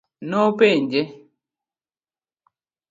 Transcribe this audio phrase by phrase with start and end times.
[0.29, 1.01] Nopenje.